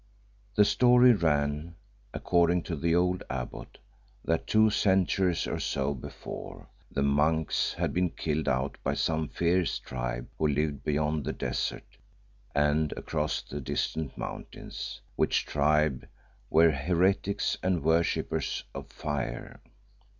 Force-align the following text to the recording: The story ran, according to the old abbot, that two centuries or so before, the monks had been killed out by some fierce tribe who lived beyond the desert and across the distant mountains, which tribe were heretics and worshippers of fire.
The 0.55 0.65
story 0.65 1.13
ran, 1.13 1.75
according 2.11 2.63
to 2.63 2.75
the 2.75 2.95
old 2.95 3.21
abbot, 3.29 3.77
that 4.25 4.47
two 4.47 4.71
centuries 4.71 5.45
or 5.45 5.59
so 5.59 5.93
before, 5.93 6.67
the 6.89 7.03
monks 7.03 7.73
had 7.73 7.93
been 7.93 8.09
killed 8.09 8.47
out 8.49 8.79
by 8.83 8.95
some 8.95 9.27
fierce 9.29 9.77
tribe 9.77 10.27
who 10.39 10.47
lived 10.47 10.83
beyond 10.83 11.23
the 11.23 11.33
desert 11.33 11.85
and 12.55 12.91
across 12.93 13.43
the 13.43 13.61
distant 13.61 14.17
mountains, 14.17 15.01
which 15.17 15.45
tribe 15.45 16.07
were 16.49 16.71
heretics 16.71 17.59
and 17.61 17.83
worshippers 17.83 18.63
of 18.73 18.87
fire. 18.87 19.61